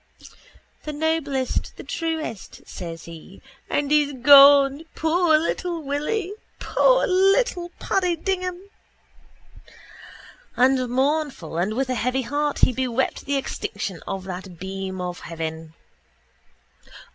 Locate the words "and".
3.69-3.91, 10.57-10.89, 11.57-11.75